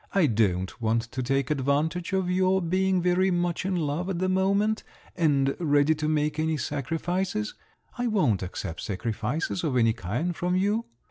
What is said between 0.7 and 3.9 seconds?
want to take advantage of your being very much in